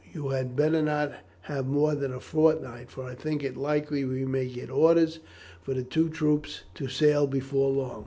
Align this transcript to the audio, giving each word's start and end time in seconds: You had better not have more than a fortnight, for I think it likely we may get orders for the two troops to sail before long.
You 0.13 0.29
had 0.29 0.55
better 0.55 0.81
not 0.81 1.13
have 1.41 1.67
more 1.67 1.93
than 1.93 2.11
a 2.11 2.19
fortnight, 2.19 2.89
for 2.89 3.03
I 3.03 3.13
think 3.13 3.43
it 3.43 3.55
likely 3.55 4.03
we 4.03 4.25
may 4.25 4.47
get 4.47 4.71
orders 4.71 5.19
for 5.61 5.75
the 5.75 5.83
two 5.83 6.09
troops 6.09 6.63
to 6.73 6.87
sail 6.87 7.27
before 7.27 7.69
long. 7.69 7.99